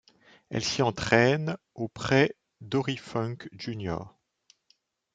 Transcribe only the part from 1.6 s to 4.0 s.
auprès Dory Funk, Jr.